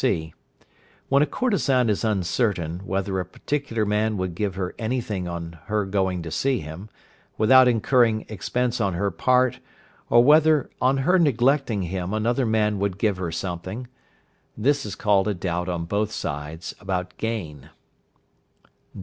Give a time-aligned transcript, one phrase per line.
[0.01, 0.33] (c).
[1.09, 5.85] When a courtesan is uncertain, whether a particular man would give her anything on her
[5.85, 6.89] going to see him,
[7.37, 9.59] without incurring expense on her part,
[10.09, 13.85] or whether on her neglecting him another man would give her something,
[14.57, 17.69] this is called a doubt on both sides about gain.